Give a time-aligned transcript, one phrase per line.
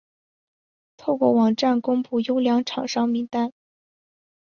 [0.97, 3.53] 透过网站公布优良厂商名单